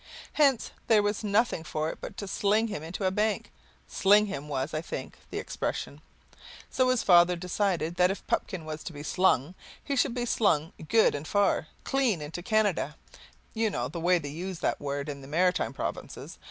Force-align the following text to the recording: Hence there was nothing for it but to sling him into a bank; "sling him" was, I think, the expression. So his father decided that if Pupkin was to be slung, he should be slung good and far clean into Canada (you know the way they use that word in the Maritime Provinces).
Hence 0.33 0.71
there 0.87 1.03
was 1.03 1.23
nothing 1.23 1.63
for 1.63 1.91
it 1.91 1.99
but 2.01 2.17
to 2.17 2.27
sling 2.27 2.69
him 2.69 2.81
into 2.81 3.05
a 3.05 3.11
bank; 3.11 3.51
"sling 3.87 4.25
him" 4.25 4.49
was, 4.49 4.73
I 4.73 4.81
think, 4.81 5.15
the 5.29 5.37
expression. 5.37 6.01
So 6.71 6.89
his 6.89 7.03
father 7.03 7.35
decided 7.35 7.97
that 7.97 8.09
if 8.09 8.25
Pupkin 8.25 8.65
was 8.65 8.81
to 8.85 8.93
be 8.93 9.03
slung, 9.03 9.53
he 9.83 9.95
should 9.95 10.15
be 10.15 10.25
slung 10.25 10.73
good 10.87 11.13
and 11.13 11.27
far 11.27 11.67
clean 11.83 12.19
into 12.19 12.41
Canada 12.41 12.95
(you 13.53 13.69
know 13.69 13.87
the 13.87 13.99
way 13.99 14.17
they 14.17 14.29
use 14.29 14.57
that 14.61 14.81
word 14.81 15.07
in 15.07 15.21
the 15.21 15.27
Maritime 15.27 15.71
Provinces). 15.71 16.39